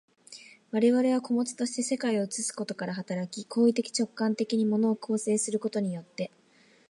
[0.71, 6.31] 我々は個物として世界を映すことから働き、行為的直観的に物を構成することによって、